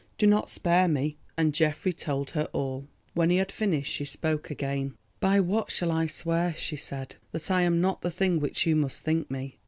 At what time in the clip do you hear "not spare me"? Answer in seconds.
0.25-1.19